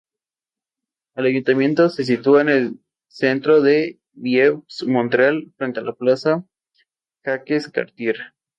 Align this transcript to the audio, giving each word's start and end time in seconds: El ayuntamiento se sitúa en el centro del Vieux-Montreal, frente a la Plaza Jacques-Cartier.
El 1.13 1.27
ayuntamiento 1.27 1.87
se 1.89 2.03
sitúa 2.03 2.41
en 2.41 2.49
el 2.49 2.79
centro 3.07 3.61
del 3.61 3.99
Vieux-Montreal, 4.13 5.53
frente 5.57 5.79
a 5.79 5.83
la 5.83 5.93
Plaza 5.93 6.43
Jacques-Cartier. 7.23 8.15